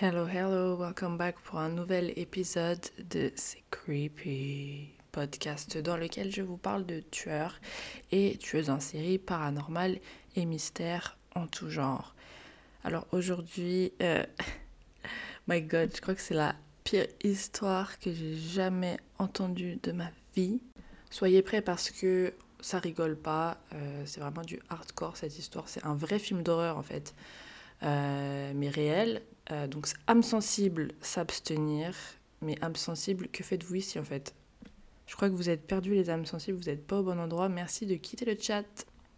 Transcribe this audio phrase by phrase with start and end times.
[0.00, 6.42] Hello, hello, welcome back pour un nouvel épisode de C'est Creepy, podcast dans lequel je
[6.42, 7.60] vous parle de tueurs
[8.10, 10.00] et tueuses en série paranormales
[10.34, 12.16] et mystères en tout genre.
[12.82, 14.24] Alors aujourd'hui, euh,
[15.48, 16.54] my god, je crois que c'est la
[16.84, 20.60] pire histoire que j'ai jamais entendue de ma vie.
[21.10, 25.84] Soyez prêts parce que ça rigole pas, euh, c'est vraiment du hardcore cette histoire, c'est
[25.86, 27.14] un vrai film d'horreur en fait.
[27.82, 29.22] Euh, mais réel.
[29.50, 31.94] Euh, donc âme sensible, s'abstenir.
[32.42, 34.34] Mais âme sensible, que faites-vous ici en fait?
[35.06, 37.48] Je crois que vous êtes perdus les âmes sensibles, vous n'êtes pas au bon endroit.
[37.48, 38.64] Merci de quitter le chat.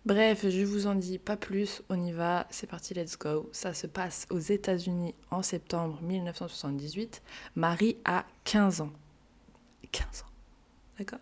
[0.06, 3.50] Bref, je vous en dis pas plus, on y va, c'est parti, let's go.
[3.52, 7.20] Ça se passe aux États-Unis en septembre 1978.
[7.54, 8.92] Marie a 15 ans.
[9.92, 10.30] 15 ans,
[10.98, 11.18] d'accord?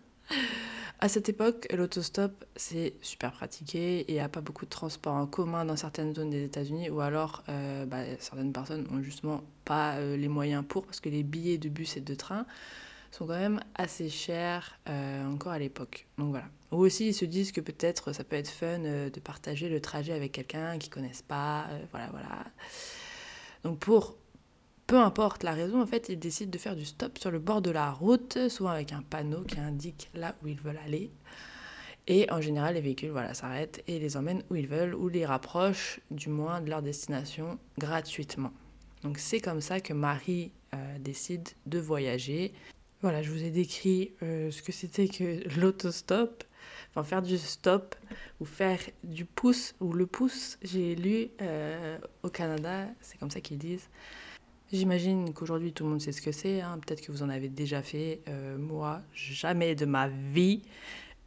[1.01, 5.15] À cette époque, l'autostop, c'est super pratiqué et il n'y a pas beaucoup de transports
[5.15, 9.41] en commun dans certaines zones des États-Unis ou alors euh, bah, certaines personnes n'ont justement
[9.63, 12.45] pas euh, les moyens pour parce que les billets de bus et de train
[13.11, 16.07] sont quand même assez chers euh, encore à l'époque.
[16.17, 16.47] Donc voilà.
[16.71, 20.13] Ou aussi, ils se disent que peut-être ça peut être fun de partager le trajet
[20.13, 21.67] avec quelqu'un qu'ils connaissent pas.
[21.91, 22.45] voilà, voilà.
[23.63, 24.17] Donc pour
[24.89, 27.61] peu importe la raison, en fait, ils décident de faire du stop sur le bord
[27.61, 31.11] de la route, souvent avec un panneau qui indique là où ils veulent aller.
[32.07, 35.27] Et en général, les véhicules voilà, s'arrêtent et les emmènent où ils veulent, ou les
[35.27, 38.51] rapprochent du moins de leur destination gratuitement.
[39.03, 42.51] Donc c'est comme ça que Marie euh, décide de voyager.
[43.01, 46.43] Voilà, je vous ai décrit euh, ce que c'était que l'autostop.
[46.89, 47.95] Enfin, faire du stop
[48.41, 53.39] ou faire du pouce ou le pouce, j'ai lu euh, au Canada, c'est comme ça
[53.39, 53.87] qu'ils disent.
[54.73, 56.61] J'imagine qu'aujourd'hui tout le monde sait ce que c'est.
[56.61, 56.79] Hein.
[56.85, 58.21] Peut-être que vous en avez déjà fait.
[58.27, 60.61] Euh, moi, jamais de ma vie.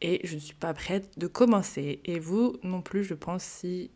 [0.03, 2.01] Et je ne suis pas prête de commencer.
[2.05, 3.91] Et vous non plus, je pense, si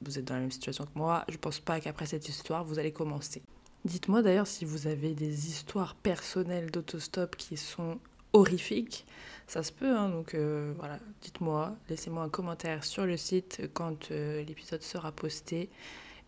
[0.00, 2.64] vous êtes dans la même situation que moi, je ne pense pas qu'après cette histoire,
[2.64, 3.42] vous allez commencer.
[3.84, 7.98] Dites-moi d'ailleurs si vous avez des histoires personnelles d'autostop qui sont
[8.32, 9.06] horrifiques.
[9.46, 14.10] Ça se peut, hein, donc euh, voilà, dites-moi, laissez-moi un commentaire sur le site quand
[14.10, 15.70] l'épisode sera posté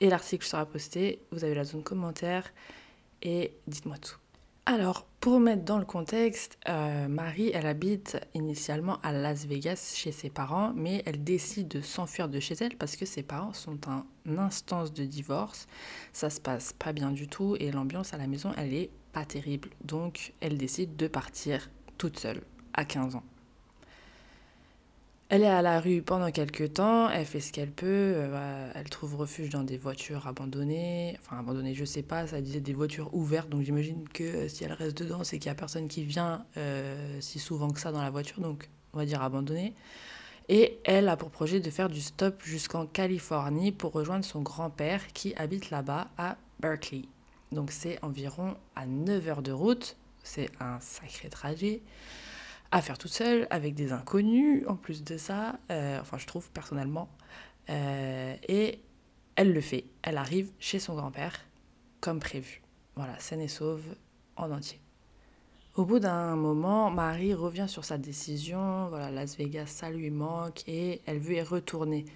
[0.01, 1.21] et l'article sera posté.
[1.31, 2.53] Vous avez la zone commentaire
[3.23, 4.22] et dites-moi tout.
[4.65, 10.13] Alors, pour mettre dans le contexte, euh, Marie, elle habite initialement à Las Vegas chez
[10.13, 13.79] ses parents, mais elle décide de s'enfuir de chez elle parce que ses parents sont
[13.89, 14.05] en
[14.39, 15.67] instance de divorce.
[16.13, 19.25] Ça se passe pas bien du tout et l'ambiance à la maison, elle est pas
[19.25, 19.71] terrible.
[19.85, 21.69] Donc, elle décide de partir
[21.99, 22.43] toute seule
[22.73, 23.25] à 15 ans.
[25.35, 28.91] Elle est à la rue pendant quelques temps, elle fait ce qu'elle peut, euh, elle
[28.91, 33.09] trouve refuge dans des voitures abandonnées, enfin abandonnées, je sais pas, ça disait des voitures
[33.15, 36.05] ouvertes, donc j'imagine que euh, si elle reste dedans, c'est qu'il y a personne qui
[36.05, 39.73] vient euh, si souvent que ça dans la voiture, donc on va dire abandonnée.
[40.51, 45.15] Et elle a pour projet de faire du stop jusqu'en Californie pour rejoindre son grand-père
[45.15, 47.05] qui habite là-bas à Berkeley.
[47.53, 51.81] Donc c'est environ à 9 heures de route, c'est un sacré trajet
[52.73, 56.51] à faire toute seule, avec des inconnus, en plus de ça, euh, enfin je trouve
[56.51, 57.11] personnellement.
[57.69, 58.81] Euh, et
[59.37, 61.39] elle le fait, elle arrive chez son grand-père,
[62.01, 62.63] comme prévu.
[62.97, 63.83] Voilà, saine et sauve
[64.37, 64.81] en entier.
[65.75, 70.67] Au bout d'un moment, Marie revient sur sa décision, voilà, Las Vegas, ça lui manque,
[70.67, 72.07] et elle veut y retourner.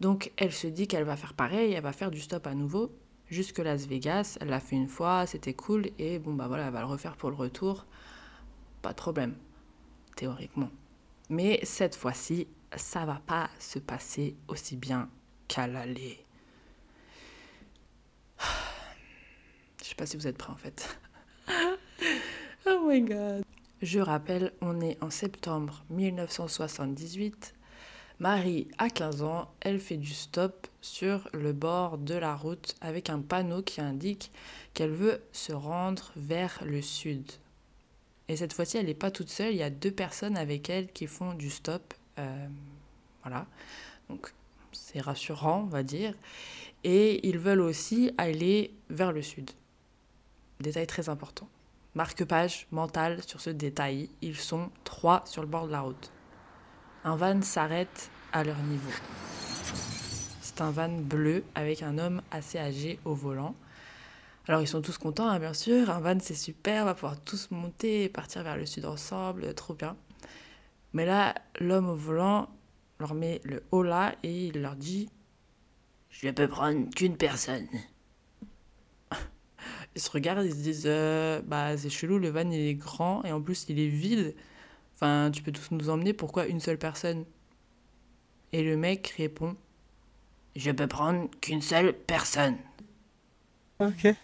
[0.00, 2.90] Donc elle se dit qu'elle va faire pareil, elle va faire du stop à nouveau,
[3.28, 6.72] jusque Las Vegas, elle l'a fait une fois, c'était cool, et bon bah voilà, elle
[6.72, 7.86] va le refaire pour le retour,
[8.82, 9.36] pas de problème
[10.16, 10.70] théoriquement.
[11.28, 15.08] Mais cette fois-ci, ça va pas se passer aussi bien
[15.48, 16.24] qu'à l'aller.
[19.82, 20.98] Je sais pas si vous êtes prêts en fait.
[22.66, 23.42] oh my god.
[23.82, 27.54] Je rappelle, on est en septembre 1978.
[28.20, 33.10] Marie a 15 ans, elle fait du stop sur le bord de la route avec
[33.10, 34.30] un panneau qui indique
[34.74, 37.28] qu'elle veut se rendre vers le sud.
[38.32, 40.90] Et cette fois-ci, elle n'est pas toute seule, il y a deux personnes avec elle
[40.90, 41.92] qui font du stop.
[42.18, 42.46] Euh,
[43.22, 43.44] voilà.
[44.08, 44.32] Donc
[44.72, 46.14] c'est rassurant, on va dire.
[46.82, 49.50] Et ils veulent aussi aller vers le sud.
[50.60, 51.46] Détail très important.
[51.94, 54.08] Marque-page mental sur ce détail.
[54.22, 56.10] Ils sont trois sur le bord de la route.
[57.04, 58.92] Un van s'arrête à leur niveau.
[60.40, 63.54] C'est un van bleu avec un homme assez âgé au volant.
[64.48, 65.90] Alors ils sont tous contents, hein, bien sûr.
[65.90, 69.54] Un van c'est super, on va pouvoir tous monter et partir vers le sud ensemble,
[69.54, 69.96] trop bien.
[70.92, 72.48] Mais là, l'homme au volant
[72.98, 75.08] leur met le haut là et il leur dit
[76.10, 77.68] Je ne peux prendre qu'une personne.
[79.94, 83.22] Ils se regardent, ils se disent euh, Bah, c'est chelou, le van il est grand
[83.24, 84.34] et en plus il est vide.
[84.94, 87.24] Enfin, tu peux tous nous emmener, pourquoi une seule personne?
[88.52, 89.56] Et le mec répond
[90.56, 92.56] Je peux prendre qu'une seule personne.
[93.80, 94.14] Ok.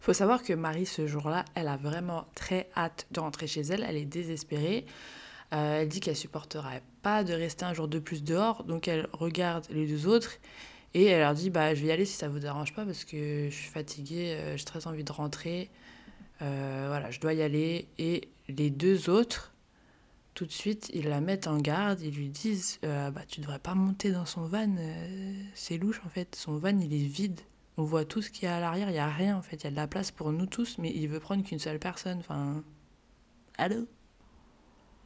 [0.00, 3.84] Faut savoir que Marie, ce jour-là, elle a vraiment très hâte de rentrer chez elle.
[3.86, 4.86] Elle est désespérée.
[5.52, 8.64] Euh, elle dit qu'elle supporterait pas de rester un jour de plus dehors.
[8.64, 10.38] Donc elle regarde les deux autres
[10.94, 13.04] et elle leur dit bah, Je vais y aller si ça vous dérange pas parce
[13.04, 15.70] que je suis fatiguée, euh, j'ai très envie de rentrer.
[16.42, 17.88] Euh, voilà, je dois y aller.
[17.98, 19.52] Et les deux autres,
[20.34, 22.00] tout de suite, ils la mettent en garde.
[22.00, 24.74] Ils lui disent euh, bah, Tu devrais pas monter dans son van.
[25.54, 26.34] c'est louche en fait.
[26.34, 27.40] Son van, il est vide.
[27.80, 28.90] On voit tout ce qu'il y a à l'arrière.
[28.90, 29.56] Il n'y a rien en fait.
[29.56, 31.78] Il y a de la place pour nous tous, mais il veut prendre qu'une seule
[31.78, 32.18] personne.
[32.18, 32.62] Enfin.
[33.56, 33.86] Allô?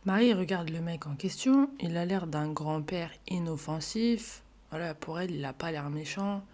[0.04, 1.70] Marie regarde le mec en question.
[1.78, 6.44] Il a l'air d'un grand-père inoffensif voilà, pour elle, il n'a pas l'air méchant.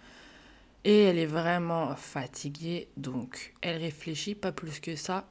[0.84, 5.26] Et elle est vraiment fatiguée, donc elle réfléchit pas plus que ça.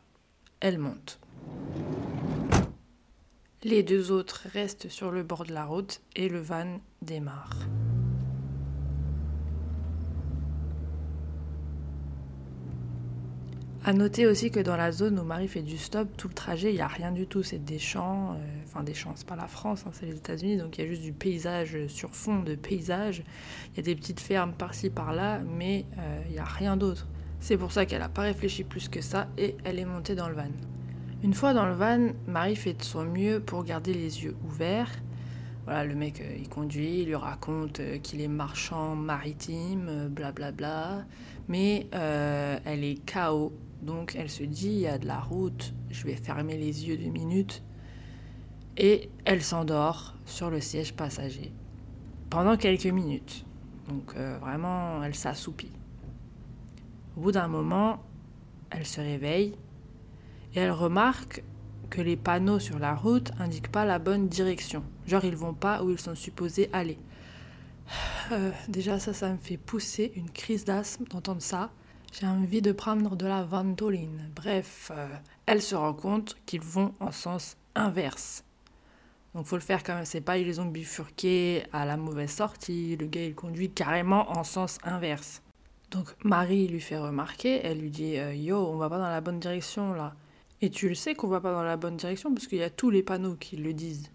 [0.59, 1.19] Elle monte.
[3.61, 7.67] Les deux autres restent sur le bord de la route et le van démarre.
[13.89, 16.71] À noter aussi que dans la zone où Marie fait du stop, tout le trajet,
[16.71, 17.41] il n'y a rien du tout.
[17.41, 18.35] C'est des champs, euh,
[18.67, 20.87] enfin des champs, c'est pas la France, hein, c'est les États-Unis, donc il y a
[20.87, 23.23] juste du paysage sur fond de paysage.
[23.73, 27.07] Il y a des petites fermes par-ci par-là, mais euh, il n'y a rien d'autre.
[27.39, 30.29] C'est pour ça qu'elle n'a pas réfléchi plus que ça et elle est montée dans
[30.29, 30.51] le van.
[31.23, 34.91] Une fois dans le van, Marie fait de son mieux pour garder les yeux ouverts.
[35.65, 40.51] Voilà, le mec, euh, il conduit, il lui raconte qu'il est marchand maritime, blablabla.
[40.51, 41.05] Bla bla,
[41.47, 43.51] mais elle est KO
[43.81, 46.97] donc elle se dit, il y a de la route, je vais fermer les yeux
[46.97, 47.63] deux minutes.
[48.77, 51.51] Et elle s'endort sur le siège passager
[52.29, 53.45] pendant quelques minutes.
[53.87, 55.71] Donc euh, vraiment, elle s'assoupit.
[57.17, 58.01] Au bout d'un moment,
[58.69, 59.55] elle se réveille
[60.53, 61.43] et elle remarque
[61.89, 64.83] que les panneaux sur la route indiquent pas la bonne direction.
[65.07, 66.97] Genre, ils vont pas où ils sont supposés aller.
[68.31, 71.71] Euh, déjà, ça, ça me fait pousser une crise d'asthme d'entendre ça.
[72.11, 74.29] J'ai envie de prendre de la ventoline.
[74.35, 75.07] Bref, euh,
[75.45, 78.43] elle se rend compte qu'ils vont en sens inverse.
[79.35, 82.31] Donc faut le faire quand même, c'est pas ils les ont bifurqués à la mauvaise
[82.31, 85.43] sortie, le gars il conduit carrément en sens inverse.
[85.91, 89.21] Donc Marie lui fait remarquer, elle lui dit euh, Yo, on va pas dans la
[89.21, 90.15] bonne direction là.
[90.61, 92.69] Et tu le sais qu'on va pas dans la bonne direction parce qu'il y a
[92.69, 94.11] tous les panneaux qui le disent.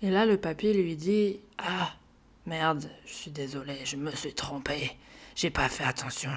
[0.00, 1.92] Et là le papier lui dit Ah,
[2.46, 4.96] merde, je suis désolé, je me suis trompé,
[5.36, 6.30] j'ai pas fait attention.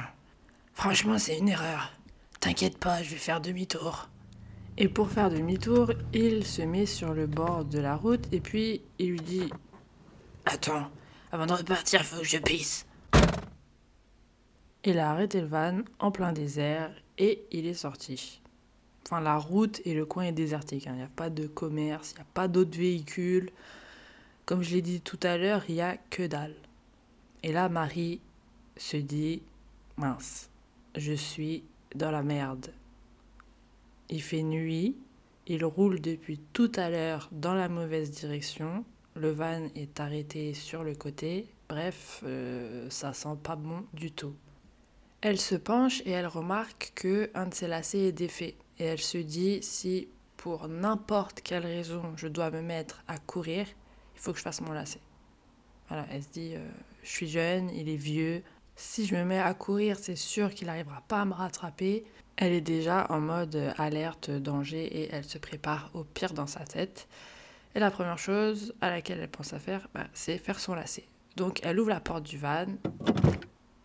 [0.76, 1.94] Franchement, c'est une erreur.
[2.42, 4.10] T'inquiète pas, je vais faire demi-tour.
[4.78, 8.82] Et pour faire demi-tour, il se met sur le bord de la route et puis
[9.00, 9.50] il lui dit
[10.46, 10.92] Attends,
[11.32, 12.86] avant de repartir, faut que je pisse.
[14.84, 18.42] Il a arrêté le van en plein désert et il est sorti.
[19.06, 20.88] Enfin, la route et le coin est désertique.
[20.88, 20.92] Hein.
[20.96, 23.50] Il n'y a pas de commerce, il n'y a pas d'autres véhicules.
[24.46, 26.56] Comme je l'ai dit tout à l'heure, il n'y a que dalle.
[27.44, 28.20] Et là, Marie
[28.76, 29.42] se dit
[29.98, 30.50] Mince,
[30.98, 31.64] je suis
[31.96, 32.74] dans la merde.
[34.10, 34.98] Il fait nuit,
[35.48, 38.86] il roule depuis tout à l'heure dans la mauvaise direction,
[39.16, 44.36] le van est arrêté sur le côté, bref, euh, ça sent pas bon du tout.
[45.22, 49.00] Elle se penche et elle remarque que un de ses lacets est défait et elle
[49.00, 53.66] se dit si pour n'importe quelle raison je dois me mettre à courir,
[54.16, 55.00] il faut que je fasse mon lacet.
[55.88, 56.68] Voilà, elle se dit euh,
[57.02, 58.44] je suis jeune, il est vieux,
[58.76, 62.04] si je me mets à courir, c'est sûr qu'il n'arrivera pas à me rattraper.
[62.36, 66.62] Elle est déjà en mode alerte, danger et elle se prépare au pire dans sa
[66.66, 67.08] tête.
[67.74, 71.06] Et la première chose à laquelle elle pense à faire, bah, c'est faire son lacet.
[71.38, 72.68] Donc elle ouvre la porte du van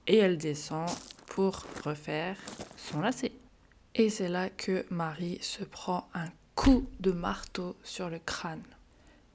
[0.06, 0.88] et elle descend
[1.26, 2.36] pour refaire
[2.76, 3.32] son lacet.
[3.94, 8.62] Et c'est là que Marie se prend un coup de marteau sur le crâne.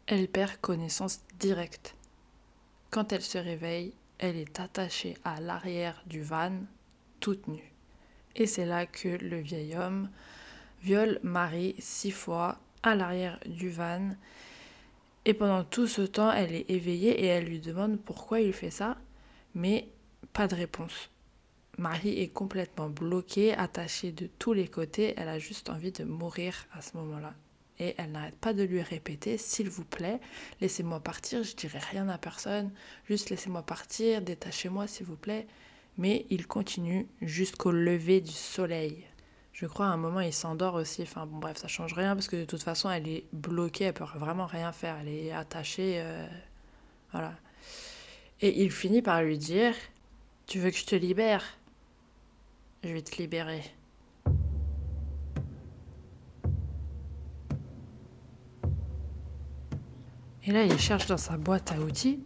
[0.07, 1.95] Elle perd connaissance directe.
[2.91, 6.51] Quand elle se réveille, elle est attachée à l'arrière du van,
[7.19, 7.73] toute nue.
[8.35, 10.09] Et c'est là que le vieil homme
[10.81, 14.11] viole Marie six fois à l'arrière du van.
[15.25, 18.71] Et pendant tout ce temps, elle est éveillée et elle lui demande pourquoi il fait
[18.71, 18.97] ça,
[19.55, 19.87] mais
[20.33, 21.09] pas de réponse.
[21.77, 26.67] Marie est complètement bloquée, attachée de tous les côtés, elle a juste envie de mourir
[26.71, 27.33] à ce moment-là.
[27.79, 30.19] Et elle n'arrête pas de lui répéter, s'il vous plaît,
[30.61, 32.71] laissez-moi partir, je dirai rien à personne,
[33.07, 35.45] juste laissez-moi partir, détachez-moi s'il vous plaît.
[35.97, 39.03] Mais il continue jusqu'au lever du soleil.
[39.53, 42.27] Je crois à un moment il s'endort aussi, enfin bon bref, ça change rien parce
[42.27, 45.95] que de toute façon elle est bloquée, elle peut vraiment rien faire, elle est attachée,
[45.97, 46.27] euh,
[47.11, 47.33] voilà.
[48.41, 49.73] Et il finit par lui dire,
[50.47, 51.43] tu veux que je te libère?
[52.83, 53.63] Je vais te libérer.
[60.47, 62.19] Et là, il cherche dans sa boîte à outils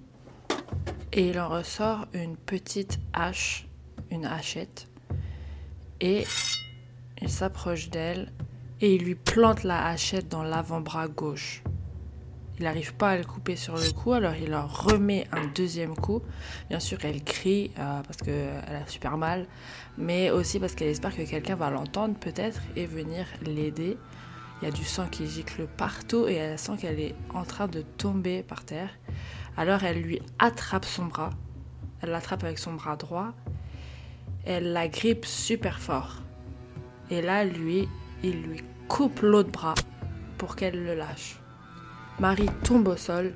[1.13, 3.65] et il en ressort une petite hache,
[4.11, 4.87] une hachette.
[6.01, 6.25] Et
[7.21, 8.33] il s'approche d'elle
[8.81, 11.63] et il lui plante la hachette dans l'avant-bras gauche.
[12.57, 15.95] Il n'arrive pas à le couper sur le coup, alors il en remet un deuxième
[15.95, 16.21] coup.
[16.67, 19.47] Bien sûr, elle crie euh, parce qu'elle a super mal,
[19.97, 23.97] mais aussi parce qu'elle espère que quelqu'un va l'entendre peut-être et venir l'aider.
[24.61, 27.67] Il y a du sang qui gicle partout et elle sent qu'elle est en train
[27.67, 28.89] de tomber par terre.
[29.55, 31.29] Alors elle lui attrape son bras,
[32.01, 33.33] elle l'attrape avec son bras droit,
[34.45, 36.21] elle la grippe super fort.
[37.09, 37.87] Et là, lui,
[38.23, 39.75] il lui coupe l'autre bras
[40.37, 41.39] pour qu'elle le lâche.
[42.19, 43.33] Marie tombe au sol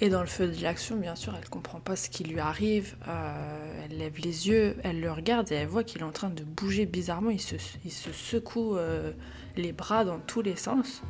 [0.00, 2.96] et dans le feu de l'action, bien sûr, elle comprend pas ce qui lui arrive.
[3.08, 6.28] Euh, elle lève les yeux, elle le regarde et elle voit qu'il est en train
[6.28, 7.30] de bouger bizarrement.
[7.30, 9.12] Il se, il se secoue euh,
[9.56, 11.02] les bras dans tous les sens.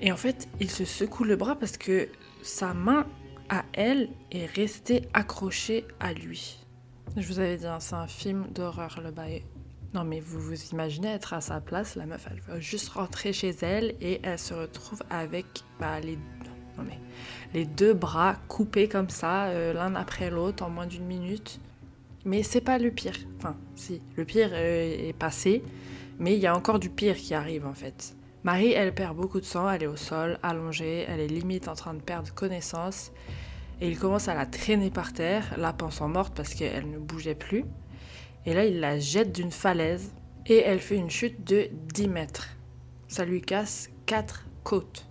[0.00, 2.08] Et en fait, il se secoue le bras parce que
[2.42, 3.06] sa main
[3.50, 6.58] à elle est restée accrochée à lui.
[7.16, 9.42] Je vous avais dit, hein, c'est un film d'horreur le bail.
[9.94, 13.32] Non mais vous vous imaginez être à sa place, la meuf elle va juste rentrer
[13.32, 15.46] chez elle et elle se retrouve avec
[15.80, 16.18] bah, les,
[17.54, 21.60] les deux bras coupés comme ça, euh, l'un après l'autre en moins d'une minute.
[22.24, 23.16] Mais c'est pas le pire.
[23.38, 25.62] Enfin, si, le pire euh, est passé,
[26.18, 28.14] mais il y a encore du pire qui arrive en fait.
[28.44, 31.74] Marie, elle perd beaucoup de sang, elle est au sol, allongée, elle est limite en
[31.74, 33.12] train de perdre connaissance.
[33.80, 37.34] Et il commence à la traîner par terre, la pensant morte parce qu'elle ne bougeait
[37.34, 37.64] plus.
[38.46, 40.12] Et là, il la jette d'une falaise
[40.46, 42.48] et elle fait une chute de 10 mètres.
[43.06, 45.07] Ça lui casse 4 côtes.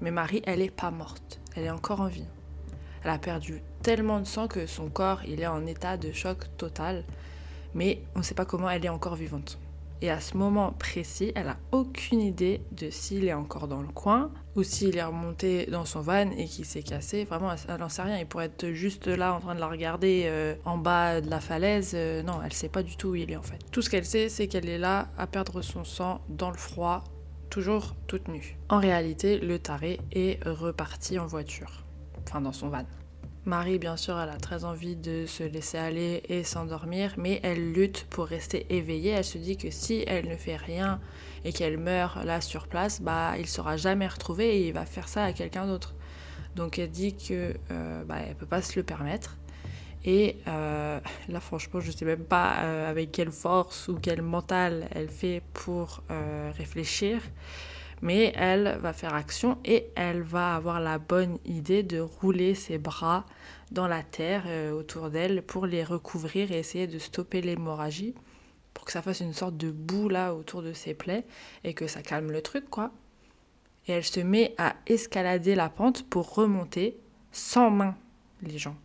[0.00, 2.26] Mais Marie, elle n'est pas morte, elle est encore en vie.
[3.04, 6.44] Elle a perdu tellement de sang que son corps, il est en état de choc
[6.56, 7.04] total
[7.76, 9.58] mais on ne sait pas comment elle est encore vivante.
[10.02, 13.88] Et à ce moment précis, elle n'a aucune idée de s'il est encore dans le
[13.88, 17.24] coin ou s'il est remonté dans son van et qu'il s'est cassé.
[17.24, 18.18] Vraiment, elle n'en sait rien.
[18.18, 21.40] Il pourrait être juste là en train de la regarder euh, en bas de la
[21.40, 21.92] falaise.
[21.94, 23.58] Euh, non, elle sait pas du tout où il est en fait.
[23.72, 27.04] Tout ce qu'elle sait, c'est qu'elle est là à perdre son sang dans le froid,
[27.56, 28.54] toujours toute nue.
[28.68, 31.84] En réalité, le taré est reparti en voiture,
[32.20, 32.84] enfin dans son van.
[33.46, 37.72] Marie, bien sûr, elle a très envie de se laisser aller et s'endormir, mais elle
[37.72, 39.12] lutte pour rester éveillée.
[39.12, 41.00] Elle se dit que si elle ne fait rien
[41.46, 45.08] et qu'elle meurt là sur place, bah il sera jamais retrouvé et il va faire
[45.08, 45.94] ça à quelqu'un d'autre.
[46.56, 49.38] Donc elle dit que euh, bah, elle peut pas se le permettre.
[50.06, 54.88] Et euh, là, franchement, je sais même pas euh, avec quelle force ou quel mental
[54.92, 56.02] elle fait pour
[56.56, 57.20] réfléchir
[58.02, 62.78] mais elle va faire action et elle va avoir la bonne idée de rouler ses
[62.78, 63.24] bras
[63.70, 68.14] dans la terre euh, autour d'elle pour les recouvrir et essayer de stopper l'hémorragie
[68.74, 71.24] pour que ça fasse une sorte de boue là autour de ses plaies
[71.64, 72.92] et que ça calme le truc quoi.
[73.88, 76.98] Et elle se met à escalader la pente pour remonter
[77.32, 77.96] sans main
[78.42, 78.76] les gens.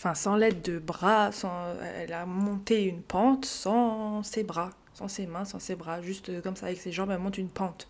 [0.00, 1.74] Enfin sans l'aide de bras, sans...
[1.98, 6.40] elle a monté une pente sans ses bras, sans ses mains, sans ses bras, juste
[6.40, 7.86] comme ça avec ses jambes elle monte une pente.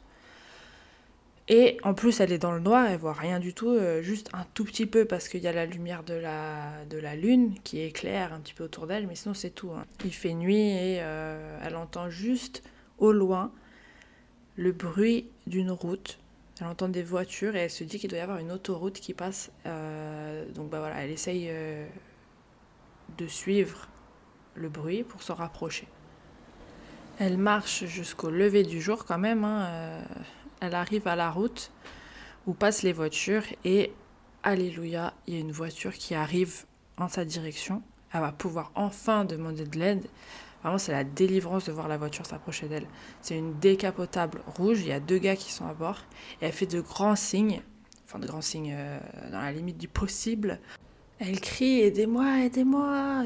[1.47, 4.29] Et en plus, elle est dans le noir, elle voit rien du tout, euh, juste
[4.33, 7.55] un tout petit peu parce qu'il y a la lumière de la, de la lune
[7.63, 9.71] qui éclaire un petit peu autour d'elle, mais sinon c'est tout.
[9.71, 9.87] Hein.
[10.05, 12.65] Il fait nuit et euh, elle entend juste
[12.99, 13.53] au loin
[14.57, 16.19] le bruit d'une route.
[16.61, 19.15] Elle entend des voitures et elle se dit qu'il doit y avoir une autoroute qui
[19.15, 19.51] passe.
[19.67, 21.51] Euh, donc bah voilà, elle essaye
[23.17, 23.89] de suivre
[24.55, 25.89] le bruit pour s'en rapprocher.
[27.19, 29.45] Elle marche jusqu'au lever du jour quand même.
[29.45, 30.05] Hein,
[30.61, 31.71] elle arrive à la route
[32.47, 33.93] où passent les voitures et
[34.43, 36.65] Alléluia, il y a une voiture qui arrive
[36.97, 37.83] en sa direction.
[38.11, 40.07] Elle va pouvoir enfin demander de l'aide.
[40.63, 42.87] Vraiment, c'est la délivrance de voir la voiture s'approcher d'elle.
[43.23, 44.81] C'est une décapotable rouge.
[44.81, 45.99] Il y a deux gars qui sont à bord.
[46.41, 47.63] Et elle fait de grands signes,
[48.07, 48.99] enfin de grands signes euh,
[49.31, 50.61] dans la limite du possible.
[51.19, 53.25] Elle crie Aidez-moi, aidez-moi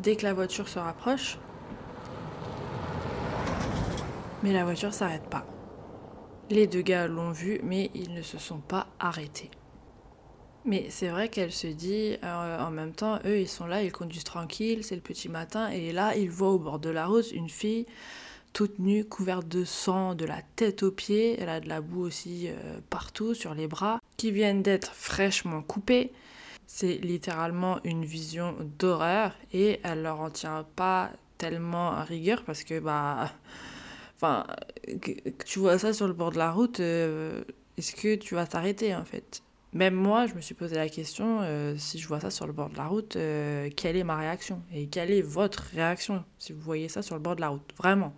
[0.00, 1.38] Dès que la voiture se rapproche.
[4.42, 5.46] Mais la voiture s'arrête pas.
[6.50, 9.50] Les deux gars l'ont vue, mais ils ne se sont pas arrêtés.
[10.64, 13.90] Mais c'est vrai qu'elle se dit, euh, en même temps, eux, ils sont là, ils
[13.90, 17.32] conduisent tranquille, c'est le petit matin, et là, ils voient au bord de la rose
[17.32, 17.86] une fille
[18.52, 22.02] toute nue, couverte de sang, de la tête aux pieds, elle a de la boue
[22.02, 26.12] aussi euh, partout, sur les bras, qui viennent d'être fraîchement coupées.
[26.66, 32.62] C'est littéralement une vision d'horreur, et elle leur en tient pas tellement à rigueur, parce
[32.64, 33.32] que, bah...
[34.16, 34.46] Enfin,
[35.46, 37.42] tu vois ça sur le bord de la route, euh,
[37.76, 39.42] est-ce que tu vas t'arrêter, en fait?
[39.72, 42.52] Même moi, je me suis posé la question, euh, si je vois ça sur le
[42.52, 46.52] bord de la route, euh, quelle est ma réaction Et quelle est votre réaction si
[46.52, 48.14] vous voyez ça sur le bord de la route Vraiment?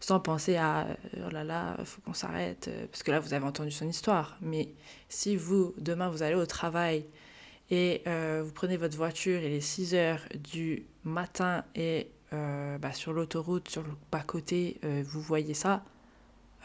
[0.00, 0.94] Sans penser à, euh,
[1.26, 4.36] oh là là, faut qu'on s'arrête, parce que là, vous avez entendu son histoire.
[4.42, 4.74] Mais
[5.08, 7.06] si vous, demain, vous allez au travail
[7.70, 13.68] et vous prenez votre voiture, il est 6 heures du matin et bah, sur l'autoroute,
[13.68, 15.82] sur le bas-côté, vous voyez ça,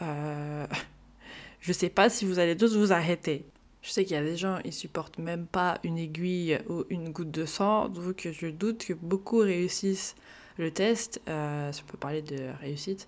[0.00, 3.46] je sais pas si vous allez tous vous arrêter.
[3.84, 7.10] Je sais qu'il y a des gens, ils supportent même pas une aiguille ou une
[7.10, 10.14] goutte de sang, donc je doute que beaucoup réussissent
[10.56, 13.06] le test, euh, on peut parler de réussite,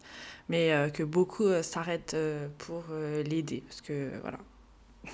[0.50, 2.16] mais euh, que beaucoup euh, s'arrêtent
[2.59, 2.85] pour
[3.25, 4.38] l'aider, parce que voilà.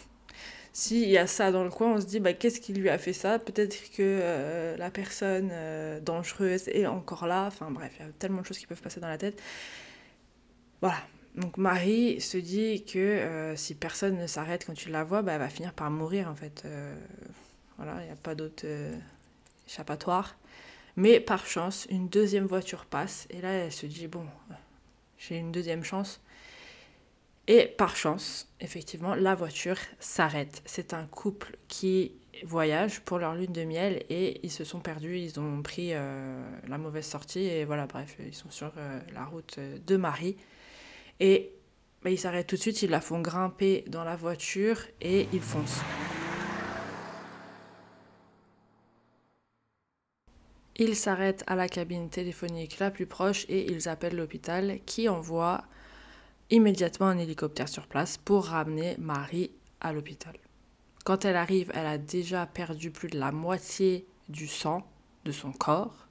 [0.72, 2.98] S'il y a ça dans le coin, on se dit bah, qu'est-ce qui lui a
[2.98, 3.38] fait ça?
[3.38, 5.52] Peut-être que la personne
[6.02, 7.46] dangereuse est encore là.
[7.46, 9.40] Enfin bref, il y a tellement de choses qui peuvent passer dans la tête.
[10.80, 10.96] Voilà,
[11.34, 15.32] donc Marie se dit que euh, si personne ne s'arrête quand tu la vois, bah,
[15.32, 16.62] elle va finir par mourir en fait.
[16.66, 16.94] Euh,
[17.78, 18.94] voilà, il n'y a pas d'autre euh,
[19.66, 20.36] échappatoire.
[20.96, 24.26] Mais par chance, une deuxième voiture passe et là elle se dit bon,
[25.16, 26.20] j'ai une deuxième chance.
[27.48, 30.62] Et par chance, effectivement, la voiture s'arrête.
[30.66, 32.12] C'est un couple qui
[32.44, 36.78] voyage pour leur lune de miel et ils se sont perdus, ils ont pris la
[36.78, 38.72] mauvaise sortie et voilà, bref, ils sont sur
[39.12, 40.36] la route de Marie.
[41.20, 41.52] Et
[42.02, 45.40] bah, ils s'arrêtent tout de suite, ils la font grimper dans la voiture et ils
[45.40, 45.80] foncent.
[50.76, 55.64] Ils s'arrêtent à la cabine téléphonique la plus proche et ils appellent l'hôpital qui envoie
[56.50, 60.34] immédiatement un hélicoptère sur place pour ramener Marie à l'hôpital.
[61.04, 64.86] Quand elle arrive, elle a déjà perdu plus de la moitié du sang
[65.24, 66.01] de son corps.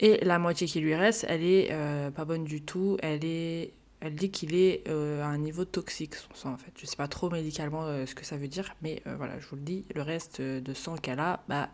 [0.00, 2.96] Et la moitié qui lui reste, elle est euh, pas bonne du tout.
[3.02, 6.72] Elle est, elle dit qu'il est euh, à un niveau toxique son sang en fait.
[6.78, 9.56] Je sais pas trop médicalement euh, ce que ça veut dire, mais voilà, je vous
[9.56, 9.84] le dis.
[9.94, 11.68] Le reste de sang qu'elle a, bah,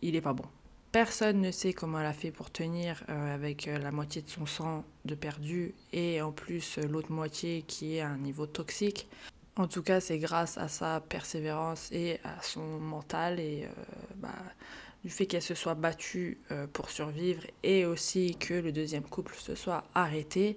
[0.00, 0.44] il est pas bon.
[0.92, 4.84] Personne ne sait comment elle a fait pour tenir avec la moitié de son sang
[5.06, 9.08] de perdu et en plus l'autre moitié qui est à un niveau toxique.
[9.56, 13.66] En tout cas, c'est grâce à sa persévérance et à son mental et
[14.16, 14.28] bah,
[15.04, 19.34] du fait qu'elle se soit battue euh, pour survivre et aussi que le deuxième couple
[19.36, 20.56] se soit arrêté,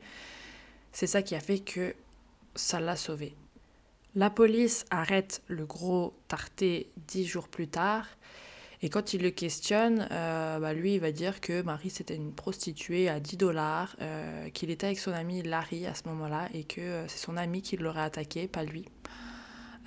[0.91, 1.95] c'est ça qui a fait que
[2.55, 3.36] ça l'a sauvée.
[4.15, 8.08] La police arrête le gros Tarté dix jours plus tard.
[8.81, 12.34] Et quand il le questionne, euh, bah, lui, il va dire que Marie, c'était une
[12.34, 16.65] prostituée à 10 dollars, euh, qu'il était avec son ami Larry à ce moment-là, et
[16.65, 18.86] que c'est son ami qui l'aurait attaqué, pas lui.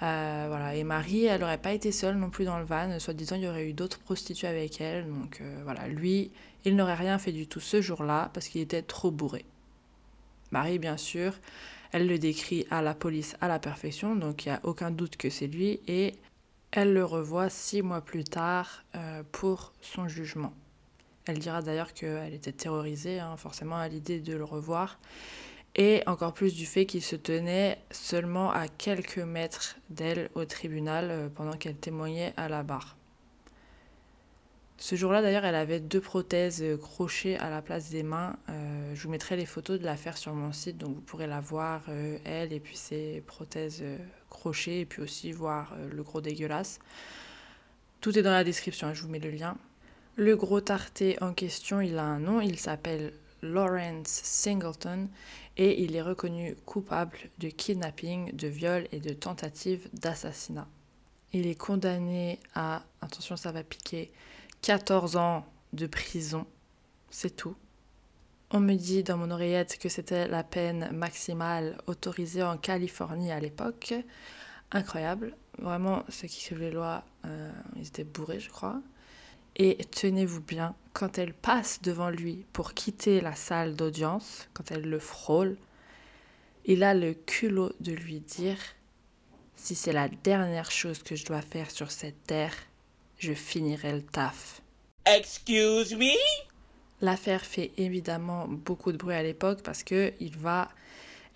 [0.02, 0.74] Euh, voilà.
[0.74, 2.98] Et Marie, elle n'aurait pas été seule non plus dans le van.
[2.98, 5.06] Soit disant, il y aurait eu d'autres prostituées avec elle.
[5.08, 6.30] Donc euh, voilà, lui,
[6.64, 9.44] il n'aurait rien fait du tout ce jour-là parce qu'il était trop bourré.
[10.50, 11.34] Marie, bien sûr,
[11.92, 15.16] elle le décrit à la police à la perfection, donc il n'y a aucun doute
[15.16, 15.80] que c'est lui.
[15.88, 16.14] Et
[16.70, 20.52] elle le revoit six mois plus tard euh, pour son jugement.
[21.26, 24.98] Elle dira d'ailleurs qu'elle était terrorisée, hein, forcément, à l'idée de le revoir
[25.78, 31.08] et encore plus du fait qu'il se tenait seulement à quelques mètres d'elle au tribunal
[31.10, 32.96] euh, pendant qu'elle témoignait à la barre.
[34.76, 38.36] Ce jour-là, d'ailleurs, elle avait deux prothèses euh, crochées à la place des mains.
[38.48, 41.40] Euh, je vous mettrai les photos de l'affaire sur mon site, donc vous pourrez la
[41.40, 41.82] voir,
[42.24, 43.84] elle, et puis ses prothèses
[44.30, 46.80] crochées, et puis aussi voir le gros dégueulasse.
[48.00, 49.56] Tout est dans la description, hein, je vous mets le lien.
[50.16, 53.12] Le gros tarté en question, il a un nom, il s'appelle
[53.42, 55.08] Lawrence Singleton
[55.58, 60.68] et il est reconnu coupable de kidnapping, de viol et de tentative d'assassinat.
[61.32, 64.10] Il est condamné à, attention ça va piquer,
[64.62, 66.46] 14 ans de prison.
[67.10, 67.56] C'est tout.
[68.50, 73.40] On me dit dans mon oreillette que c'était la peine maximale autorisée en Californie à
[73.40, 73.92] l'époque.
[74.70, 75.34] Incroyable.
[75.58, 78.80] vraiment, ceux qui suivent les lois, euh, ils étaient bourrés, je crois.
[79.58, 84.88] Et tenez-vous bien, quand elle passe devant lui pour quitter la salle d'audience, quand elle
[84.88, 85.56] le frôle,
[86.64, 88.58] il a le culot de lui dire
[89.56, 92.54] Si c'est la dernière chose que je dois faire sur cette terre,
[93.18, 94.62] je finirai le taf.
[95.06, 96.14] Excuse me?
[97.00, 100.68] L'affaire fait évidemment beaucoup de bruit à l'époque parce que il va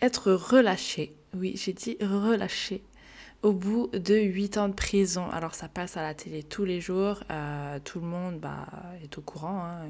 [0.00, 1.16] être relâché.
[1.35, 2.82] Oui, j'ai dit relâché
[3.42, 5.28] au bout de 8 ans de prison.
[5.31, 8.66] Alors ça passe à la télé tous les jours, euh, tout le monde bah,
[9.02, 9.87] est au courant, hein,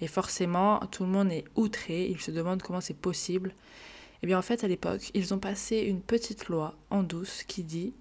[0.00, 3.54] et forcément tout le monde est outré, il se demande comment c'est possible.
[4.22, 7.62] Eh bien en fait à l'époque, ils ont passé une petite loi en douce qui
[7.62, 7.94] dit,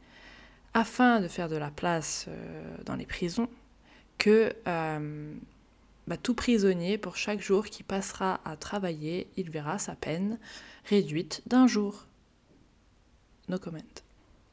[0.73, 3.49] afin de faire de la place euh, dans les prisons,
[4.17, 5.33] que euh,
[6.07, 10.39] bah, tout prisonnier, pour chaque jour qui passera à travailler, il verra sa peine
[10.85, 12.05] réduite d'un jour.
[13.49, 14.06] No comment.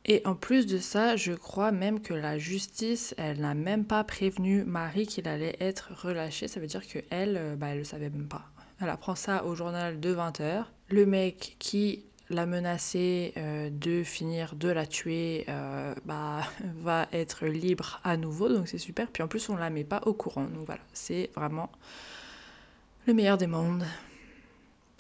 [0.07, 4.05] Et en plus de ça, je crois même que la justice, elle n'a même pas
[4.05, 6.47] prévenu Marie qu'il allait être relâché.
[6.47, 8.43] Ça veut dire qu'elle, elle, euh, bah, le savait même pas.
[8.81, 10.65] Elle apprend ça au journal de 20h.
[10.91, 16.43] Le mec qui l'a menacé euh, de finir de la tuer euh, bah,
[16.83, 19.11] va être libre à nouveau, donc c'est super.
[19.11, 20.45] Puis en plus, on la met pas au courant.
[20.45, 21.71] Donc voilà, c'est vraiment
[23.07, 23.85] le meilleur des mondes.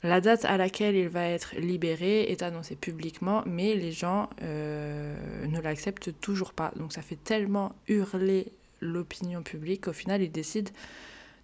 [0.05, 5.17] La date à laquelle il va être libéré est annoncée publiquement, mais les gens euh,
[5.47, 6.73] ne l'acceptent toujours pas.
[6.77, 10.69] Donc ça fait tellement hurler l'opinion publique qu'au final, il décide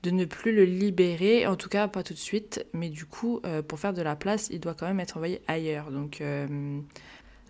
[0.02, 3.40] de ne plus le libérer, en tout cas pas tout de suite, mais du coup,
[3.46, 5.90] euh, pour faire de la place, il doit quand même être envoyé ailleurs.
[5.90, 6.80] Donc euh,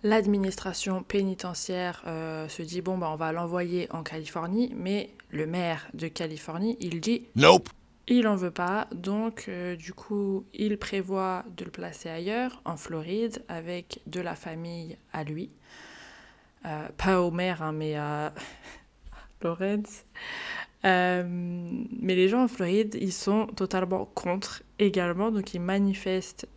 [0.03, 2.03] l'administration pénitentiaire
[2.47, 7.01] se dit, bon, bah, on va l'envoyer en Californie, mais le maire de Californie, il
[7.01, 7.23] dit...
[7.35, 7.67] Nope.
[8.13, 12.75] Il n'en veut pas, donc euh, du coup, il prévoit de le placer ailleurs, en
[12.75, 15.49] Floride, avec de la famille à lui.
[16.65, 18.33] Euh, pas au maire, hein, mais à
[19.41, 20.03] Lorenz.
[20.83, 26.49] Euh, mais les gens en Floride, ils sont totalement contre également, donc ils manifestent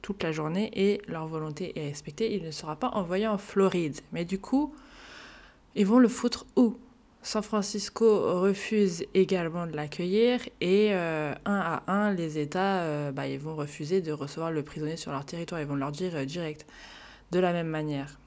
[0.00, 2.34] toute la journée et leur volonté est respectée.
[2.34, 4.00] Il ne sera pas envoyé en Floride.
[4.12, 4.74] Mais du coup,
[5.74, 6.78] ils vont le foutre où?
[7.22, 13.24] San Francisco refuse également de l'accueillir et euh, un à un, les États euh, bah,
[13.38, 15.60] vont refuser de recevoir le prisonnier sur leur territoire.
[15.60, 16.66] Ils vont leur dire euh, direct.
[17.30, 18.18] De la même manière,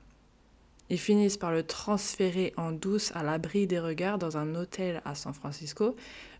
[0.89, 5.15] ils finissent par le transférer en douce à l'abri des regards dans un hôtel à
[5.15, 5.95] San Francisco,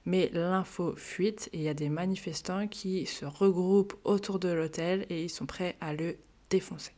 [0.06, 5.08] mais l'info fuite et il y a des manifestants qui se regroupent autour de l'hôtel
[5.10, 6.18] et ils sont prêts à le
[6.52, 6.94] défoncer.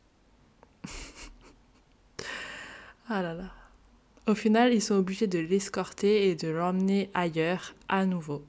[3.08, 3.65] ah là là.
[4.28, 8.44] Au final, ils sont obligés de l'escorter et de l'emmener ailleurs à nouveau.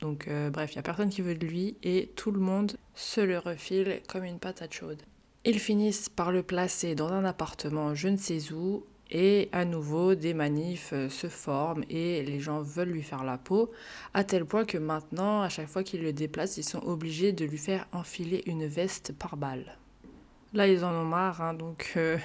[0.00, 2.76] Donc euh, bref, il n'y a personne qui veut de lui et tout le monde
[2.94, 5.00] se le refile comme une patate chaude.
[5.46, 10.14] Ils finissent par le placer dans un appartement je ne sais où et à nouveau
[10.14, 13.70] des manifs euh, se forment et les gens veulent lui faire la peau
[14.12, 17.44] à tel point que maintenant à chaque fois qu'ils le déplacent ils sont obligés de
[17.44, 19.78] lui faire enfiler une veste par balle.
[20.54, 22.18] Là, ils en ont marre, hein, donc euh,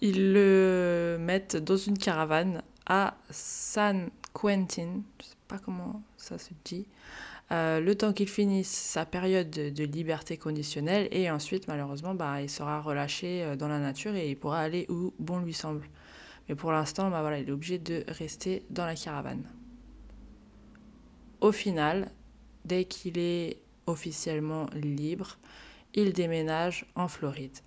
[0.00, 6.50] ils le mettent dans une caravane à San Quentin, je sais pas comment ça se
[6.64, 6.86] dit,
[7.50, 12.50] euh, le temps qu'il finisse sa période de, liberté conditionnelle et ensuite, malheureusement, bah, il
[12.50, 15.86] sera relâché euh, dans la nature et il pourra aller où bon lui semble.
[16.48, 19.44] Mais pour l'instant, bah, il est obligé de rester dans la caravane.
[21.40, 22.10] Au final,
[22.64, 25.38] dès qu'il est officiellement libre,
[25.98, 27.58] il déménage en Floride.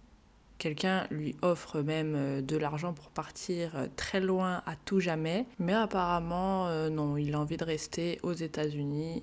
[0.57, 5.45] Quelqu'un lui offre même euh, de l'argent pour partir euh, très loin à tout jamais,
[5.59, 9.21] mais apparemment euh, non, il a envie de rester aux États-Unis.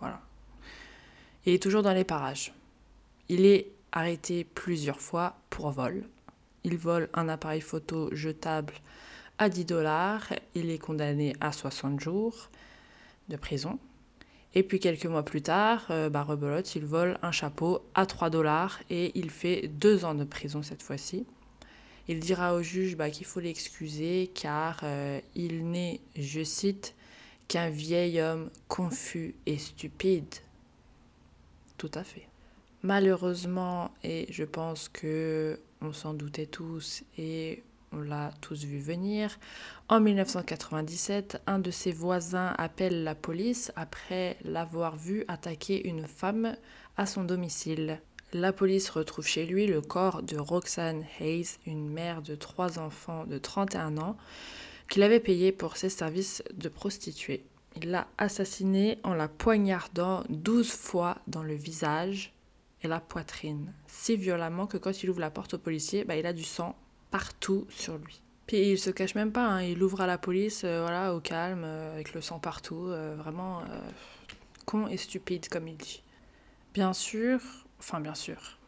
[0.00, 0.22] voilà.
[1.44, 2.54] Il est toujours dans les parages.
[3.28, 6.04] Il est arrêté plusieurs fois pour vol.
[6.64, 8.72] Il vole un appareil photo jetable
[9.36, 10.32] à 10 dollars.
[10.54, 12.48] Il est condamné à 60 jours
[13.28, 13.78] de prison.
[14.58, 16.26] Et puis quelques mois plus tard, euh, bah,
[16.74, 20.82] il vole un chapeau à 3 dollars et il fait deux ans de prison cette
[20.82, 21.26] fois-ci.
[22.08, 26.96] Il dira au juge bah, qu'il faut l'excuser car euh, il n'est, je cite,
[27.46, 30.34] qu'un vieil homme confus et stupide.
[31.76, 32.26] Tout à fait.
[32.82, 39.38] Malheureusement, et je pense que on s'en doutait tous et on l'a tous vu venir.
[39.88, 46.56] En 1997, un de ses voisins appelle la police après l'avoir vu attaquer une femme
[46.96, 48.00] à son domicile.
[48.32, 53.24] La police retrouve chez lui le corps de Roxanne Hayes, une mère de trois enfants
[53.24, 54.16] de 31 ans,
[54.88, 57.44] qu'il avait payé pour ses services de prostituée.
[57.76, 62.34] Il l'a assassinée en la poignardant 12 fois dans le visage
[62.82, 66.26] et la poitrine, si violemment que quand il ouvre la porte au policier, bah, il
[66.26, 66.76] a du sang
[67.10, 68.20] partout sur lui.
[68.48, 69.62] Puis il se cache même pas, hein.
[69.62, 73.14] il ouvre à la police, euh, voilà, au calme, euh, avec le sang partout, euh,
[73.14, 73.62] vraiment
[74.64, 76.02] con et stupide comme il dit.
[76.72, 77.40] Bien sûr,
[77.78, 78.58] enfin bien sûr.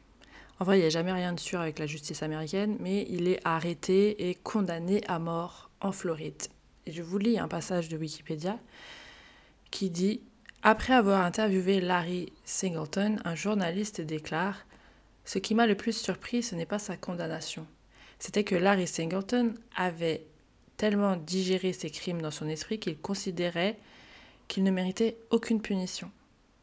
[0.59, 3.26] En vrai, il n'y a jamais rien de sûr avec la justice américaine, mais il
[3.26, 6.42] est arrêté et condamné à mort en Floride.
[6.85, 8.59] Et je vous lis un passage de Wikipédia
[9.70, 10.20] qui dit
[10.62, 14.66] Après avoir interviewé Larry Singleton, un journaliste déclare
[15.24, 17.66] Ce qui m'a le plus surpris, ce n'est pas sa condamnation
[18.20, 20.24] c'était que Larry Singleton avait
[20.76, 23.76] tellement digéré ses crimes dans son esprit qu'il considérait
[24.46, 26.11] qu'il ne méritait aucune punition.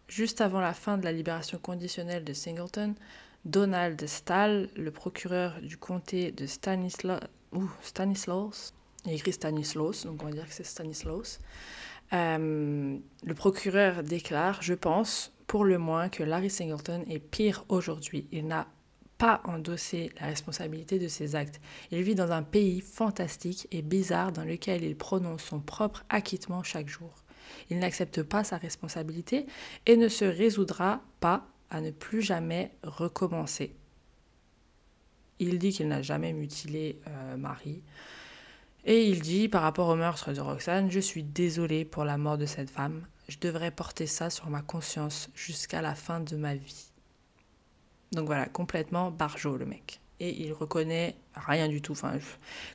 [0.07, 2.95] Juste avant la fin de la libération conditionnelle de Singleton,
[3.43, 7.19] Donald Stahl, le procureur du comté de Stanislaus,
[9.05, 11.39] il écrit Stanislaus, donc on va dire que c'est Stanislaus,
[12.13, 18.27] euh, le procureur déclare, je pense, pour le moins, que Larry Singleton est pire aujourd'hui.
[18.31, 18.67] Il n'a
[19.17, 21.59] pas endosser la responsabilité de ses actes.
[21.91, 26.63] Il vit dans un pays fantastique et bizarre dans lequel il prononce son propre acquittement
[26.63, 27.13] chaque jour.
[27.69, 29.45] Il n'accepte pas sa responsabilité
[29.85, 33.75] et ne se résoudra pas à ne plus jamais recommencer.
[35.39, 37.81] Il dit qu'il n'a jamais mutilé euh, Marie.
[38.85, 42.37] Et il dit, par rapport au meurtre de Roxane, je suis désolé pour la mort
[42.37, 43.05] de cette femme.
[43.27, 46.91] Je devrais porter ça sur ma conscience jusqu'à la fin de ma vie.
[48.11, 49.99] Donc voilà, complètement barjot le mec.
[50.19, 51.91] Et il reconnaît rien du tout.
[51.91, 52.13] Enfin,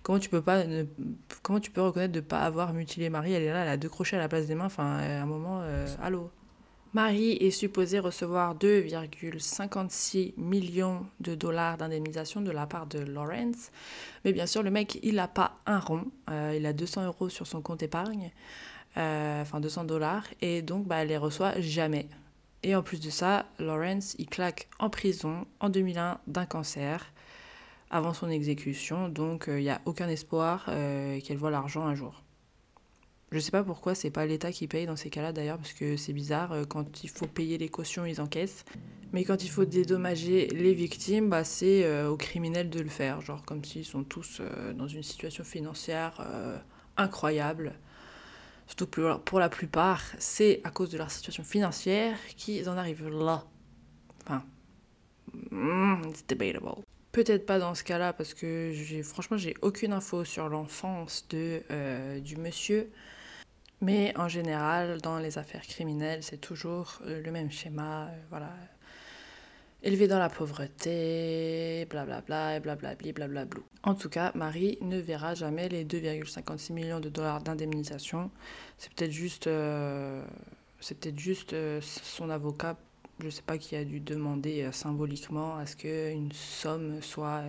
[0.03, 0.63] comment tu peux pas,
[1.43, 3.33] comment tu peux reconnaître de ne pas avoir mutilé Marie?
[3.33, 4.67] Elle est là, elle a deux crochets à la place des mains.
[4.67, 6.31] Enfin, à un moment, euh, allô?
[6.95, 13.71] Marie est supposée recevoir 2,56 millions de dollars d'indemnisation de la part de Lawrence.
[14.25, 16.05] Mais bien sûr, le mec, il n'a pas un rond.
[16.29, 18.31] Euh, il a 200 euros sur son compte épargne.
[18.99, 20.27] Euh, enfin, 200 dollars.
[20.43, 22.09] Et donc, bah, elle les reçoit jamais.
[22.63, 27.13] Et en plus de ça, Lawrence, il claque en prison en 2001 d'un cancer
[27.91, 31.95] avant son exécution, donc il euh, n'y a aucun espoir euh, qu'elle voit l'argent un
[31.95, 32.23] jour.
[33.31, 35.73] Je ne sais pas pourquoi c'est pas l'État qui paye dans ces cas-là d'ailleurs, parce
[35.73, 38.65] que c'est bizarre, euh, quand il faut payer les cautions, ils encaissent.
[39.13, 43.45] Mais quand il faut dédommager les victimes, bah, c'est aux criminels de le faire, genre
[43.45, 44.41] comme s'ils sont tous
[44.75, 46.27] dans une situation financière
[46.97, 47.75] incroyable.
[48.67, 48.87] Surtout
[49.25, 53.45] pour la plupart, c'est à cause de leur situation financière qu'ils en arrivent là.
[54.23, 54.45] Enfin,
[55.51, 56.83] mm, it's debatable.
[57.13, 58.73] Peut-être pas dans ce cas-là parce que
[59.05, 62.91] franchement j'ai aucune info sur l'enfance euh, du monsieur.
[63.83, 68.05] Mais en général, dans les affaires criminelles, c'est toujours euh, le même schéma.
[68.05, 68.55] Euh, voilà,
[69.83, 73.65] élevé dans la pauvreté, blablabla, blablabli, blablablou.
[73.85, 78.31] En tout cas, Marie ne verra jamais les 2,56 millions de dollars d'indemnisation.
[78.79, 80.25] C'est peut-être juste, euh,
[81.17, 82.77] juste euh, son avocat,
[83.19, 87.43] je ne sais pas, qui a dû demander euh, symboliquement à ce qu'une somme soit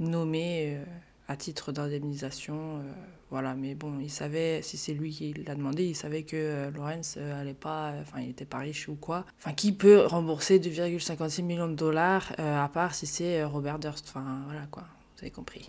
[0.00, 0.80] nommée
[1.28, 2.78] à titre d'indemnisation.
[2.78, 2.92] Euh,
[3.30, 6.70] voilà, mais bon, il savait, si c'est lui qui l'a demandé, il savait que euh,
[6.70, 9.24] Lawrence euh, pas, enfin, il était pas riche ou quoi.
[9.38, 14.06] Enfin, qui peut rembourser 2,56 millions de dollars, à part si c'est Robert Durst.
[14.08, 14.84] Enfin, voilà quoi,
[15.22, 15.68] vous avez compris.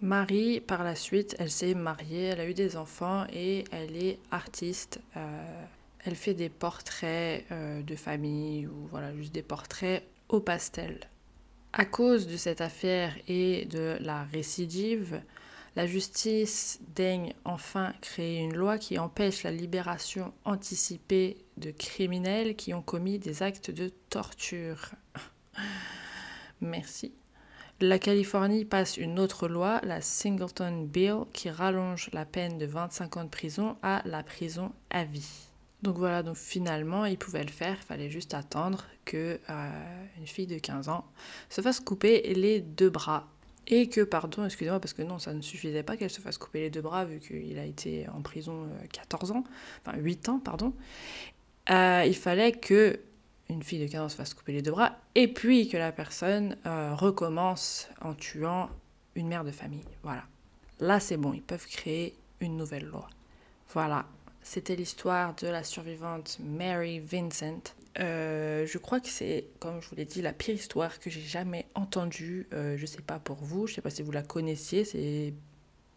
[0.00, 4.20] Marie, par la suite, elle s'est mariée, elle a eu des enfants et elle est
[4.30, 5.00] artiste.
[6.04, 11.00] elle fait des portraits de famille ou voilà, juste des portraits au pastel.
[11.72, 15.20] À cause de cette affaire et de la récidive,
[15.76, 22.72] la justice daigne enfin créer une loi qui empêche la libération anticipée de criminels qui
[22.72, 24.90] ont commis des actes de torture.
[26.60, 27.12] Merci.
[27.82, 33.16] La Californie passe une autre loi, la Singleton Bill, qui rallonge la peine de 25
[33.16, 35.46] ans de prison à la prison à vie.
[35.80, 40.26] Donc voilà, donc finalement, il pouvait le faire, il fallait juste attendre que euh, une
[40.26, 41.06] fille de 15 ans
[41.48, 43.26] se fasse couper les deux bras.
[43.66, 46.60] Et que, pardon, excusez-moi, parce que non, ça ne suffisait pas qu'elle se fasse couper
[46.60, 49.44] les deux bras, vu qu'il a été en prison 14 euh, ans,
[49.86, 50.74] enfin 8 ans, pardon.
[51.70, 53.00] Euh, il fallait que
[53.50, 55.92] une fille de 15 ans se fasse couper les deux bras, et puis que la
[55.92, 58.70] personne recommence en tuant
[59.14, 59.84] une mère de famille.
[60.02, 60.22] Voilà.
[60.78, 63.08] Là, c'est bon, ils peuvent créer une nouvelle loi.
[63.72, 64.06] Voilà,
[64.42, 67.74] c'était l'histoire de la survivante Mary Vincent.
[67.98, 71.20] Euh, je crois que c'est, comme je vous l'ai dit, la pire histoire que j'ai
[71.20, 72.46] jamais entendue.
[72.52, 74.84] Euh, je sais pas pour vous, je sais pas si vous la connaissiez.
[74.84, 75.34] C'est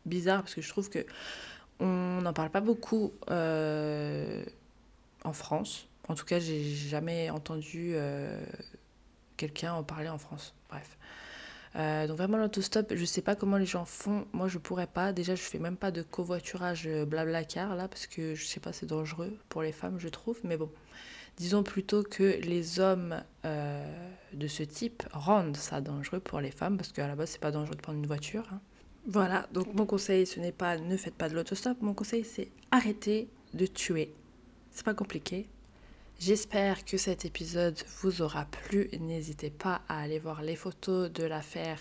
[0.06, 1.06] bizarre parce que je trouve que
[1.80, 4.44] on n'en parle pas beaucoup euh,
[5.24, 5.88] en France.
[6.08, 8.44] En tout cas, j'ai jamais entendu euh,
[9.38, 10.54] quelqu'un en parler en France.
[10.70, 10.98] Bref.
[11.76, 14.28] Euh, donc vraiment l'autostop, je sais pas comment les gens font.
[14.32, 15.12] Moi je pourrais pas.
[15.12, 18.60] Déjà je fais même pas de covoiturage euh, blabla car là parce que je sais
[18.60, 20.39] pas c'est dangereux pour les femmes je trouve.
[20.44, 20.70] Mais bon,
[21.38, 26.92] Disons plutôt que les hommes de ce type rendent ça dangereux pour les femmes, parce
[26.92, 28.48] qu'à la base, c'est pas dangereux de prendre une voiture.
[28.52, 28.62] hein.
[29.06, 32.50] Voilà, donc mon conseil, ce n'est pas ne faites pas de l'autostop, mon conseil, c'est
[32.72, 34.13] arrêtez de tuer.
[34.72, 35.50] C'est pas compliqué.
[36.19, 38.89] J'espère que cet épisode vous aura plu.
[38.99, 41.80] N'hésitez pas à aller voir les photos de l'affaire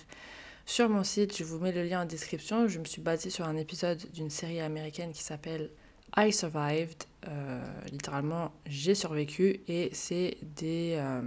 [0.67, 1.37] sur mon site.
[1.37, 2.67] Je vous mets le lien en description.
[2.67, 5.71] Je me suis basée sur un épisode d'une série américaine qui s'appelle
[6.17, 7.05] I Survived.
[7.29, 11.23] Euh, littéralement, j'ai survécu et c'est des, euh,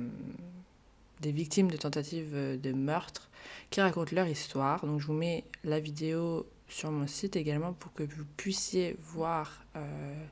[1.22, 3.30] des victimes de tentatives de meurtre
[3.70, 4.86] qui racontent leur histoire.
[4.86, 9.64] Donc je vous mets la vidéo sur mon site également pour que vous puissiez voir
[9.76, 10.26] euh,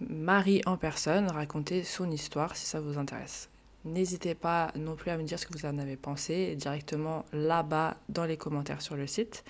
[0.00, 3.48] Marie en personne raconter son histoire si ça vous intéresse.
[3.84, 7.96] N'hésitez pas non plus à me dire ce que vous en avez pensé directement là-bas
[8.08, 9.44] dans les commentaires sur le site.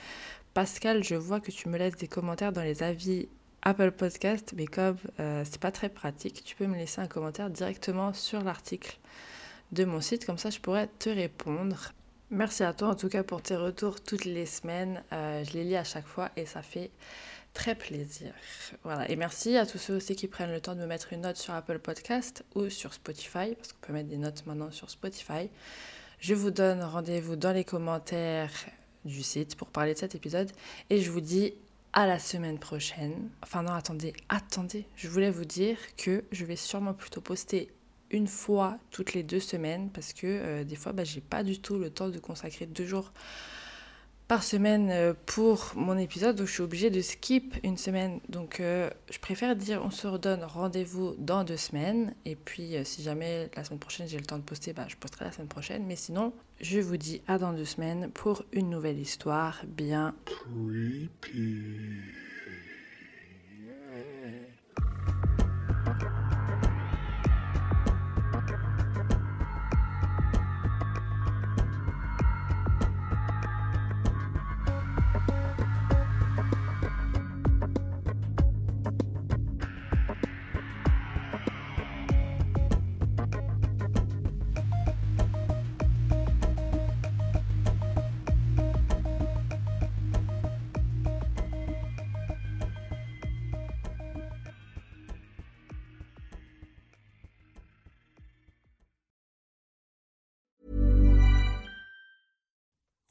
[0.53, 3.29] Pascal, je vois que tu me laisses des commentaires dans les avis
[3.63, 7.51] Apple Podcast, mais comme euh, c'est pas très pratique, tu peux me laisser un commentaire
[7.51, 8.99] directement sur l'article
[9.73, 11.93] de mon site, comme ça je pourrais te répondre.
[12.31, 15.03] Merci à toi en tout cas pour tes retours toutes les semaines.
[15.13, 16.91] Euh, je les lis à chaque fois et ça fait
[17.57, 18.33] très plaisir.
[18.85, 19.11] Voilà.
[19.11, 21.39] Et merci à tous ceux aussi qui prennent le temps de me mettre une note
[21.39, 25.49] sur Apple Podcast ou sur Spotify, parce qu'on peut mettre des notes maintenant sur Spotify.
[26.21, 28.53] Je vous donne rendez-vous dans les commentaires
[29.07, 30.51] du site pour parler de cet épisode
[30.91, 31.55] et je vous dis
[31.95, 33.31] à la semaine prochaine.
[33.43, 34.87] Enfin non, attendez, attendez.
[34.95, 37.71] Je voulais vous dire que je vais sûrement plutôt poster
[38.11, 41.59] une fois toutes les deux semaines parce que euh, des fois, bah, j'ai pas du
[41.59, 43.13] tout le temps de consacrer deux jours
[44.29, 48.21] par semaine euh, pour mon épisode, donc je suis obligée de skip une semaine.
[48.29, 52.15] Donc euh, je préfère dire on se redonne rendez-vous dans deux semaines.
[52.25, 54.97] Et puis euh, si jamais la semaine prochaine j'ai le temps de poster, bah, je
[54.97, 55.85] posterai la semaine prochaine.
[55.87, 60.15] Mais sinon, je vous dis à dans deux semaines pour une nouvelle histoire bien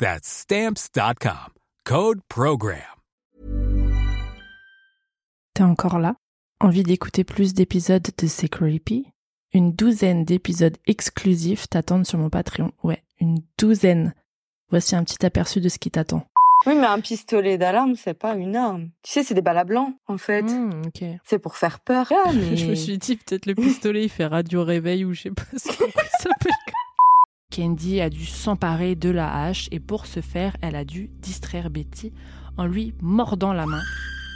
[0.00, 1.52] That's stamps.com.
[1.84, 2.80] Code program.
[5.52, 6.14] T'es encore là?
[6.58, 9.08] Envie d'écouter plus d'épisodes de C'est Creepy?
[9.52, 12.72] Une douzaine d'épisodes exclusifs t'attendent sur mon Patreon.
[12.82, 14.14] Ouais, une douzaine.
[14.70, 16.26] Voici un petit aperçu de ce qui t'attend.
[16.64, 18.88] Oui, mais un pistolet d'alarme, c'est pas une arme.
[19.02, 20.46] Tu sais, c'est des balles à blanc, en fait.
[20.86, 21.04] Ok.
[21.24, 22.10] C'est pour faire peur.
[22.10, 22.56] Ah, mais...
[22.56, 25.42] Je me suis dit, peut-être le pistolet, il fait radio réveil ou je sais pas
[25.58, 26.52] ce qu'il s'appelle.
[27.50, 31.68] Candy a dû s'emparer de la hache et pour ce faire, elle a dû distraire
[31.68, 32.12] Betty
[32.56, 33.82] en lui mordant la main.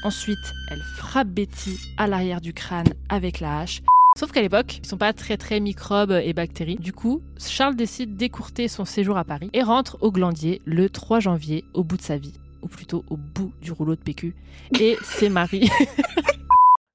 [0.03, 3.83] Ensuite, elle frappe Betty à l'arrière du crâne avec la hache.
[4.19, 6.77] Sauf qu'à l'époque, ils sont pas très très microbes et bactéries.
[6.77, 11.21] Du coup, Charles décide d'écourter son séjour à Paris et rentre au Glandier le 3
[11.21, 14.35] janvier au bout de sa vie, ou plutôt au bout du rouleau de PQ.
[14.79, 15.71] Et c'est Marie.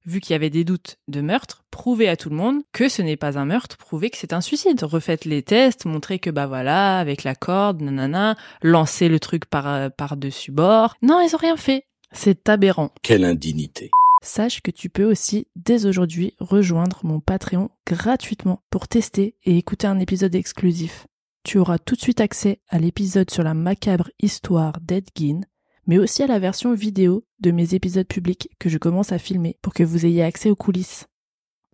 [0.06, 3.02] Vu qu'il y avait des doutes de meurtre, prouvez à tout le monde que ce
[3.02, 4.84] n'est pas un meurtre, prouvez que c'est un suicide.
[4.84, 9.92] Refaites les tests, montrez que bah voilà, avec la corde, nanana, lancez le truc par,
[9.92, 10.96] par dessus bord.
[11.02, 11.84] Non, ils ont rien fait.
[12.12, 12.92] C'est aberrant.
[13.02, 13.92] Quelle indignité.
[14.22, 19.88] Sache que tu peux aussi dès aujourd'hui rejoindre mon Patreon gratuitement pour tester et écouter
[19.88, 21.08] un épisode exclusif.
[21.44, 25.42] Tu auras tout de suite accès à l'épisode sur la macabre histoire d'Edgin,
[25.90, 29.58] mais aussi à la version vidéo de mes épisodes publics que je commence à filmer
[29.64, 31.08] pour que vous ayez accès aux coulisses.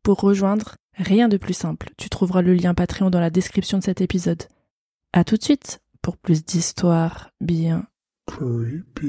[0.03, 1.89] Pour rejoindre, rien de plus simple.
[1.97, 4.43] Tu trouveras le lien Patreon dans la description de cet épisode.
[5.11, 7.87] À tout de suite pour plus d'histoires bien
[8.25, 9.05] Creepy.